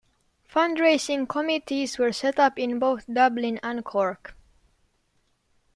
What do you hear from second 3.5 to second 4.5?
and Cork.